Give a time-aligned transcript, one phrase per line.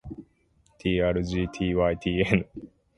[0.79, 2.45] ｔｒｇｔｙｔｎ